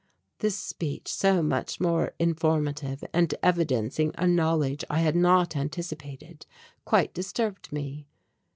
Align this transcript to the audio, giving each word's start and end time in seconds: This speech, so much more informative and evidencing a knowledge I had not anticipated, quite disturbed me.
This 0.39 0.57
speech, 0.57 1.07
so 1.13 1.43
much 1.43 1.79
more 1.79 2.15
informative 2.17 3.03
and 3.13 3.31
evidencing 3.43 4.13
a 4.17 4.25
knowledge 4.25 4.83
I 4.89 5.01
had 5.01 5.15
not 5.15 5.55
anticipated, 5.55 6.47
quite 6.85 7.13
disturbed 7.13 7.71
me. 7.71 8.07